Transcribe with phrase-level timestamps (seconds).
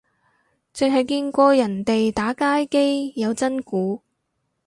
[0.73, 4.01] 剩係見過人哋打街機有真鼓